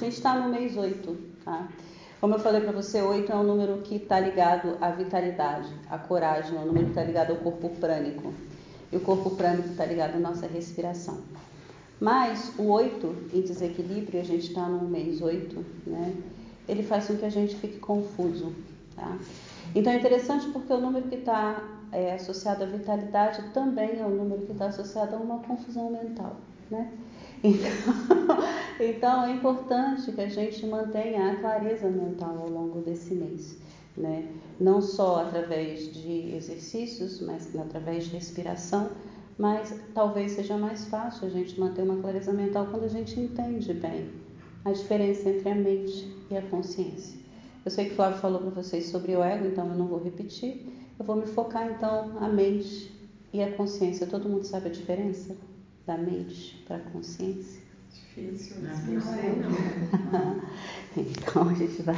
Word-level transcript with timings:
gente 0.00 0.16
está 0.16 0.34
no 0.38 0.48
mês 0.48 0.76
8, 0.76 1.16
tá? 1.44 1.68
Como 2.20 2.34
eu 2.34 2.38
falei 2.38 2.60
para 2.60 2.72
você, 2.72 3.00
8 3.00 3.32
é 3.32 3.36
um 3.36 3.42
número 3.42 3.78
que 3.78 3.96
está 3.96 4.20
ligado 4.20 4.76
à 4.80 4.90
vitalidade, 4.90 5.68
à 5.88 5.98
coragem, 5.98 6.56
é 6.56 6.60
um 6.60 6.66
número 6.66 6.86
que 6.86 6.90
está 6.90 7.04
ligado 7.04 7.30
ao 7.30 7.36
corpo 7.36 7.70
prânico. 7.80 8.32
E 8.92 8.96
o 8.96 9.00
corpo 9.00 9.30
prânico 9.30 9.68
está 9.68 9.84
ligado 9.86 10.16
à 10.16 10.18
nossa 10.18 10.46
respiração. 10.46 11.18
Mas 12.00 12.52
o 12.58 12.64
8 12.64 13.30
em 13.34 13.42
desequilíbrio, 13.42 14.20
a 14.20 14.24
gente 14.24 14.48
está 14.48 14.66
no 14.66 14.88
mês 14.88 15.20
8, 15.20 15.64
né? 15.86 16.14
Ele 16.68 16.82
faz 16.82 17.06
com 17.06 17.16
que 17.16 17.24
a 17.24 17.30
gente 17.30 17.56
fique 17.56 17.78
confuso, 17.78 18.52
tá? 18.96 19.16
Então 19.74 19.92
é 19.92 19.96
interessante 19.96 20.48
porque 20.48 20.72
o 20.72 20.80
número 20.80 21.08
que 21.08 21.16
está 21.16 21.62
é, 21.92 22.14
associado 22.14 22.64
à 22.64 22.66
vitalidade 22.66 23.42
também 23.52 23.98
é 23.98 24.04
o 24.04 24.10
número 24.10 24.42
que 24.42 24.52
está 24.52 24.66
associado 24.66 25.16
a 25.16 25.18
uma 25.18 25.38
confusão 25.38 25.90
mental, 25.90 26.36
né? 26.70 26.90
Então, 27.42 28.29
então 28.82 29.24
é 29.24 29.32
importante 29.32 30.10
que 30.12 30.20
a 30.20 30.28
gente 30.28 30.64
mantenha 30.66 31.32
a 31.32 31.36
clareza 31.36 31.88
mental 31.88 32.38
ao 32.38 32.48
longo 32.48 32.80
desse 32.80 33.14
mês, 33.14 33.58
né? 33.96 34.28
Não 34.58 34.80
só 34.80 35.22
através 35.22 35.92
de 35.92 36.34
exercícios, 36.34 37.20
mas 37.20 37.54
através 37.56 38.04
de 38.04 38.10
respiração, 38.10 38.90
mas 39.38 39.74
talvez 39.94 40.32
seja 40.32 40.56
mais 40.56 40.86
fácil 40.86 41.26
a 41.26 41.30
gente 41.30 41.58
manter 41.58 41.82
uma 41.82 41.96
clareza 41.96 42.32
mental 42.32 42.68
quando 42.70 42.84
a 42.84 42.88
gente 42.88 43.18
entende 43.18 43.72
bem 43.72 44.10
a 44.64 44.72
diferença 44.72 45.28
entre 45.28 45.48
a 45.48 45.54
mente 45.54 46.14
e 46.30 46.36
a 46.36 46.42
consciência. 46.42 47.18
Eu 47.64 47.70
sei 47.70 47.86
que 47.86 47.92
o 47.92 47.96
Flávio 47.96 48.18
falou 48.18 48.40
para 48.40 48.62
vocês 48.62 48.86
sobre 48.86 49.14
o 49.14 49.22
ego, 49.22 49.46
então 49.46 49.68
eu 49.68 49.74
não 49.76 49.86
vou 49.86 50.02
repetir. 50.02 50.66
Eu 50.98 51.04
vou 51.04 51.16
me 51.16 51.26
focar 51.26 51.70
então 51.70 52.18
a 52.18 52.28
mente 52.28 52.90
e 53.32 53.42
a 53.42 53.52
consciência. 53.52 54.06
Todo 54.06 54.28
mundo 54.28 54.44
sabe 54.44 54.68
a 54.68 54.72
diferença 54.72 55.36
da 55.86 55.96
mente 55.96 56.62
para 56.66 56.76
a 56.76 56.80
consciência? 56.80 57.69
Difícil, 58.16 58.56
né? 58.58 58.84
Não 58.88 59.00
sei 59.00 59.36
não. 59.36 60.40
então 60.96 61.48
a 61.48 61.54
gente 61.54 61.82
vai. 61.82 61.96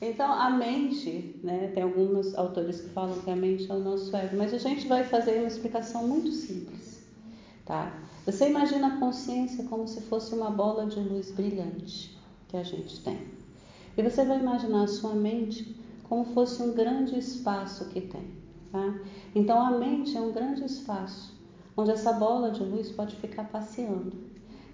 Então 0.00 0.30
a 0.32 0.50
mente, 0.50 1.40
né, 1.42 1.70
tem 1.74 1.82
alguns 1.82 2.34
autores 2.34 2.80
que 2.80 2.90
falam 2.90 3.20
que 3.20 3.30
a 3.30 3.36
mente 3.36 3.70
é 3.70 3.74
o 3.74 3.80
nosso 3.80 4.14
ego, 4.14 4.36
mas 4.36 4.52
a 4.52 4.58
gente 4.58 4.86
vai 4.86 5.04
fazer 5.04 5.38
uma 5.38 5.48
explicação 5.48 6.06
muito 6.06 6.30
simples, 6.30 7.02
tá? 7.64 7.92
Você 8.26 8.48
imagina 8.48 8.88
a 8.88 8.96
consciência 8.98 9.64
como 9.64 9.88
se 9.88 10.02
fosse 10.02 10.34
uma 10.34 10.50
bola 10.50 10.86
de 10.86 11.00
luz 11.00 11.30
brilhante 11.30 12.16
que 12.48 12.56
a 12.56 12.62
gente 12.62 13.00
tem. 13.02 13.18
E 13.96 14.02
você 14.02 14.24
vai 14.24 14.38
imaginar 14.38 14.84
a 14.84 14.88
sua 14.88 15.14
mente 15.14 15.74
como 16.04 16.24
fosse 16.26 16.62
um 16.62 16.74
grande 16.74 17.18
espaço 17.18 17.88
que 17.88 18.00
tem, 18.00 18.34
tá? 18.70 19.00
Então 19.34 19.58
a 19.58 19.78
mente 19.78 20.16
é 20.16 20.20
um 20.20 20.32
grande 20.32 20.64
espaço 20.64 21.34
onde 21.76 21.90
essa 21.90 22.12
bola 22.12 22.50
de 22.50 22.62
luz 22.62 22.90
pode 22.92 23.16
ficar 23.16 23.44
passeando. 23.44 24.12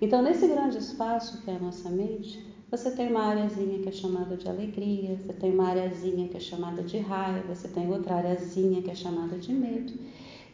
Então, 0.00 0.22
nesse 0.22 0.46
grande 0.46 0.78
espaço 0.78 1.42
que 1.42 1.50
é 1.50 1.56
a 1.56 1.58
nossa 1.58 1.90
mente, 1.90 2.42
você 2.70 2.90
tem 2.92 3.10
uma 3.10 3.24
areazinha 3.24 3.80
que 3.80 3.88
é 3.88 3.92
chamada 3.92 4.36
de 4.36 4.48
alegria, 4.48 5.16
você 5.16 5.32
tem 5.32 5.52
uma 5.52 5.68
areazinha 5.68 6.28
que 6.28 6.36
é 6.36 6.40
chamada 6.40 6.82
de 6.82 6.98
raiva, 6.98 7.54
você 7.54 7.68
tem 7.68 7.90
outra 7.90 8.14
areazinha 8.14 8.80
que 8.80 8.90
é 8.90 8.94
chamada 8.94 9.36
de 9.36 9.52
medo. 9.52 9.92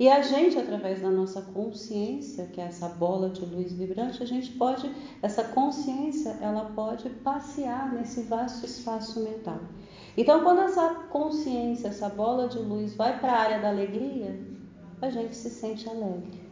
E 0.01 0.09
a 0.09 0.21
gente, 0.21 0.59
através 0.59 1.01
da 1.01 1.11
nossa 1.11 1.41
consciência, 1.41 2.47
que 2.47 2.61
é 2.61 2.65
essa 2.65 2.89
bola 2.89 3.31
de 3.31 3.45
luz 3.45 3.73
vibrante, 3.73 4.23
a 4.23 4.27
gente 4.27 4.51
pode, 4.53 4.91
essa 5.23 5.45
consciência, 5.45 6.37
ela 6.41 6.73
pode 6.75 7.09
passear 7.09 7.95
nesse 7.95 8.23
vasto 8.23 8.67
espaço 8.67 9.21
mental. 9.21 9.61
Então, 10.17 10.43
quando 10.43 10.63
essa 10.63 11.07
consciência, 11.11 11.89
essa 11.89 12.09
bola 12.09 12.49
de 12.49 12.59
luz 12.59 12.95
vai 12.95 13.21
para 13.21 13.33
a 13.33 13.39
área 13.39 13.59
da 13.61 13.69
alegria, 13.69 14.39
a 15.01 15.09
gente 15.09 15.37
se 15.37 15.51
sente 15.51 15.89
alegre. 15.89 16.46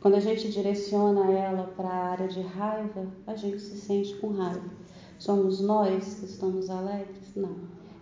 Quando 0.00 0.14
a 0.14 0.20
gente 0.20 0.48
direciona 0.50 1.28
ela 1.32 1.72
para 1.76 1.88
a 1.88 2.10
área 2.10 2.28
de 2.28 2.40
raiva, 2.40 3.06
a 3.26 3.34
gente 3.34 3.60
se 3.60 3.76
sente 3.78 4.14
com 4.16 4.28
raiva. 4.28 4.70
Somos 5.18 5.60
nós 5.60 6.14
que 6.14 6.26
estamos 6.26 6.70
alegres? 6.70 7.34
Não. 7.34 7.56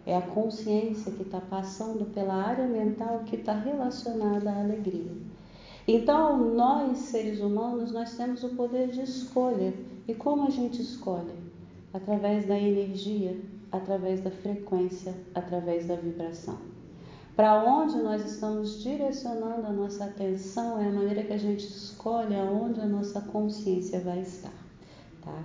É 0.04 0.14
a 0.14 0.20
consciência 0.20 1.10
que 1.12 1.22
está 1.22 1.40
passando 1.40 2.04
pela 2.12 2.34
área 2.34 2.66
mental 2.66 3.22
que 3.24 3.36
está 3.36 3.54
relacionada 3.54 4.50
à 4.50 4.60
alegria. 4.60 5.10
Então, 5.88 6.54
nós, 6.54 6.98
seres 6.98 7.40
humanos, 7.40 7.92
nós 7.92 8.14
temos 8.14 8.44
o 8.44 8.50
poder 8.50 8.88
de 8.88 9.00
escolha. 9.00 9.72
E 10.06 10.14
como 10.14 10.46
a 10.46 10.50
gente 10.50 10.82
escolhe? 10.82 11.34
Através 11.94 12.46
da 12.46 12.58
energia, 12.58 13.40
através 13.72 14.20
da 14.20 14.30
frequência, 14.30 15.14
através 15.34 15.86
da 15.86 15.96
vibração. 15.96 16.58
Para 17.36 17.62
onde 17.62 17.98
nós 17.98 18.24
estamos 18.24 18.82
direcionando 18.82 19.66
a 19.66 19.70
nossa 19.70 20.06
atenção 20.06 20.80
é 20.80 20.88
a 20.88 20.90
maneira 20.90 21.22
que 21.22 21.34
a 21.34 21.38
gente 21.38 21.66
escolhe 21.66 22.34
aonde 22.34 22.80
a 22.80 22.86
nossa 22.86 23.20
consciência 23.20 24.00
vai 24.00 24.20
estar. 24.20 24.54
Tá? 25.22 25.42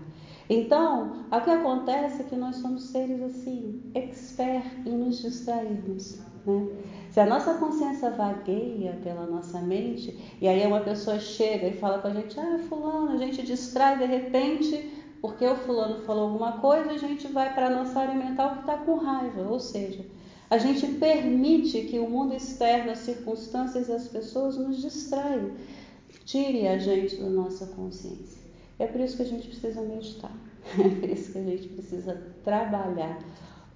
Então, 0.50 1.26
o 1.30 1.42
que 1.42 1.50
acontece 1.50 2.22
é 2.22 2.26
que 2.26 2.36
nós 2.38 2.56
somos 2.58 2.86
seres 2.92 3.22
assim, 3.22 3.82
expert 3.94 4.66
em 4.86 4.98
nos 4.98 5.22
distrairmos. 5.22 6.20
Né? 6.46 6.68
Se 7.12 7.20
a 7.20 7.26
nossa 7.26 7.56
consciência 7.56 8.10
vagueia 8.12 8.98
pela 9.04 9.26
nossa 9.26 9.60
mente, 9.60 10.18
e 10.40 10.48
aí 10.48 10.66
uma 10.66 10.80
pessoa 10.80 11.20
chega 11.20 11.68
e 11.68 11.78
fala 11.78 12.00
com 12.00 12.08
a 12.08 12.14
gente, 12.14 12.40
ah, 12.40 12.58
fulano, 12.70 13.12
a 13.12 13.18
gente 13.18 13.44
distrai 13.44 13.98
de 13.98 14.06
repente, 14.06 14.94
porque 15.22 15.46
o 15.46 15.58
fulano 15.58 16.06
falou 16.06 16.30
alguma 16.30 16.54
coisa, 16.54 16.92
a 16.92 16.98
gente 16.98 17.28
vai 17.28 17.54
para 17.54 17.68
a 17.68 17.70
nossa 17.70 18.00
área 18.00 18.16
mental 18.16 18.54
que 18.54 18.60
está 18.62 18.78
com 18.78 18.96
raiva, 18.96 19.42
ou 19.42 19.60
seja, 19.60 20.06
a 20.52 20.58
gente 20.58 20.86
permite 20.96 21.84
que 21.84 21.98
o 21.98 22.10
mundo 22.10 22.36
externo, 22.36 22.92
as 22.92 23.00
circunstâncias 23.00 23.88
e 23.88 23.94
as 23.94 24.10
pessoas 24.10 24.58
nos 24.58 24.82
distraiam, 24.82 25.52
tire 26.26 26.68
a 26.68 26.78
gente 26.78 27.16
da 27.16 27.30
nossa 27.30 27.68
consciência. 27.68 28.42
É 28.78 28.86
por 28.86 29.00
isso 29.00 29.16
que 29.16 29.24
a 29.24 29.28
gente 29.28 29.48
precisa 29.48 29.80
meditar, 29.82 30.36
é 30.78 30.90
por 30.90 31.10
isso 31.10 31.32
que 31.32 31.38
a 31.38 31.44
gente 31.44 31.70
precisa 31.70 32.22
trabalhar 32.44 33.18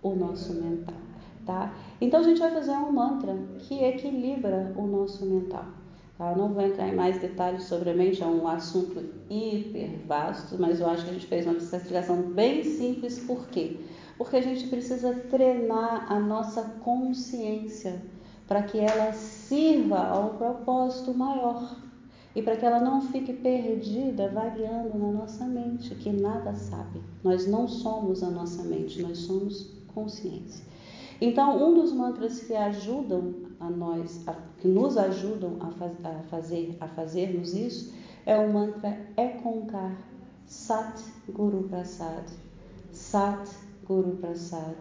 o 0.04 0.16
nosso 0.16 0.54
mental, 0.54 0.98
tá? 1.46 1.74
Então 2.02 2.20
a 2.20 2.24
gente 2.24 2.40
vai 2.40 2.52
fazer 2.52 2.74
um 2.74 2.92
mantra 2.92 3.34
que 3.60 3.82
equilibra 3.82 4.74
o 4.76 4.86
nosso 4.86 5.26
mental. 5.26 5.85
Tá? 6.18 6.34
Não 6.36 6.54
vou 6.54 6.64
entrar 6.64 6.88
em 6.88 6.96
mais 6.96 7.20
detalhes 7.20 7.64
sobre 7.64 7.90
a 7.90 7.94
mente, 7.94 8.24
é 8.24 8.26
um 8.26 8.48
assunto 8.48 9.04
hiper 9.30 10.00
vasto, 10.08 10.56
mas 10.58 10.80
eu 10.80 10.88
acho 10.88 11.04
que 11.04 11.10
a 11.10 11.14
gente 11.14 11.28
fez 11.28 11.46
uma 11.46 11.58
explicação 11.58 12.22
bem 12.22 12.64
simples, 12.64 13.20
por 13.20 13.48
quê? 13.48 13.78
Porque 14.18 14.38
a 14.38 14.42
gente 14.42 14.68
precisa 14.68 15.14
treinar 15.30 16.10
a 16.10 16.18
nossa 16.20 16.64
consciência 16.82 18.02
para 18.48 18.64
que 18.64 18.80
ela 18.80 19.12
sirva 19.12 20.00
ao 20.08 20.36
propósito 20.36 21.14
maior 21.14 21.76
e 22.34 22.42
para 22.42 22.56
que 22.56 22.66
ela 22.66 22.80
não 22.80 23.02
fique 23.02 23.34
perdida, 23.34 24.30
vagueando 24.30 24.98
na 24.98 25.12
nossa 25.12 25.46
mente, 25.46 25.96
que 25.96 26.12
nada 26.12 26.54
sabe. 26.54 27.02
Nós 27.24 27.48
não 27.48 27.68
somos 27.68 28.24
a 28.24 28.30
nossa 28.30 28.64
mente, 28.64 29.02
nós 29.02 29.20
somos 29.20 29.74
consciência. 29.94 30.64
Então, 31.20 31.58
um 31.66 31.74
dos 31.74 31.94
mantras 31.94 32.42
que 32.42 32.54
ajudam 32.54 33.45
a 33.60 33.70
nós, 33.70 34.28
a, 34.28 34.36
que 34.60 34.68
nos 34.68 34.98
ajudam 34.98 35.58
a, 35.60 35.72
faz, 35.72 35.94
a, 36.04 36.24
fazer, 36.30 36.78
a 36.80 36.88
fazermos 36.88 37.54
isso, 37.54 37.94
é 38.26 38.38
o 38.38 38.52
mantra 38.52 38.98
Ekonkar 39.18 39.96
Sat 40.48 41.02
Guru 41.30 41.64
Prasad. 41.70 42.26
Sat 42.92 43.50
Guru 43.88 44.18
Prasad 44.18 44.76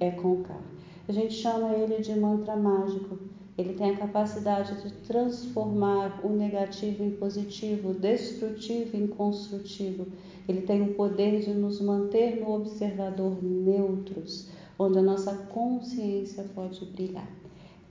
é 0.00 0.10
Concar. 0.10 0.62
A 1.08 1.12
gente 1.12 1.34
chama 1.34 1.74
ele 1.74 2.00
de 2.00 2.14
mantra 2.18 2.56
mágico. 2.56 3.18
Ele 3.58 3.74
tem 3.74 3.90
a 3.90 3.98
capacidade 3.98 4.80
de 4.82 4.92
transformar 5.06 6.20
o 6.24 6.30
negativo 6.30 7.04
em 7.04 7.10
positivo, 7.10 7.90
o 7.90 7.94
destrutivo 7.94 8.96
em 8.96 9.06
construtivo. 9.06 10.06
Ele 10.48 10.62
tem 10.62 10.82
o 10.82 10.94
poder 10.94 11.40
de 11.40 11.52
nos 11.52 11.80
manter 11.80 12.40
no 12.40 12.52
observador 12.52 13.42
neutros, 13.42 14.48
onde 14.78 14.98
a 14.98 15.02
nossa 15.02 15.34
consciência 15.48 16.44
pode 16.54 16.84
brilhar. 16.86 17.41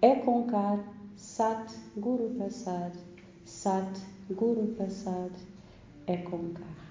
É 0.02 0.16
Concar 0.16 0.80
Sat 1.16 1.74
Guru 1.98 2.36
Prasad. 2.38 2.94
Sat 3.46 4.00
Guru 4.30 4.74
Prasad 4.76 5.32
é 6.08 6.18
Concar 6.18 6.82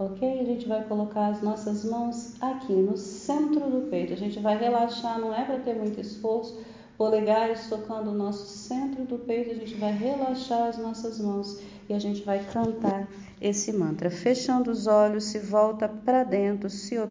ok? 0.00 0.40
A 0.40 0.44
gente 0.44 0.66
vai 0.66 0.82
colocar 0.84 1.26
as 1.28 1.42
nossas 1.42 1.84
mãos 1.84 2.34
aqui 2.40 2.72
no 2.72 2.96
centro 2.96 3.70
do 3.70 3.88
peito. 3.90 4.14
A 4.14 4.16
gente 4.16 4.40
vai 4.40 4.56
relaxar, 4.58 5.20
não 5.20 5.34
é 5.34 5.44
para 5.44 5.58
ter 5.58 5.74
muito 5.74 6.00
esforço. 6.00 6.58
Polegares 6.96 7.68
tocando 7.68 8.10
o 8.10 8.14
nosso 8.14 8.46
centro 8.46 9.04
do 9.04 9.18
peito, 9.18 9.50
a 9.50 9.54
gente 9.54 9.74
vai 9.76 9.92
relaxar 9.92 10.68
as 10.68 10.76
nossas 10.76 11.18
mãos 11.18 11.58
e 11.88 11.94
a 11.94 11.98
gente 11.98 12.22
vai 12.22 12.44
cantar 12.44 13.08
esse 13.40 13.72
mantra. 13.72 14.10
Fechando 14.10 14.70
os 14.70 14.86
olhos, 14.86 15.24
se 15.24 15.38
volta 15.38 15.88
para 15.88 16.24
dentro, 16.24 16.68
se 16.68 16.98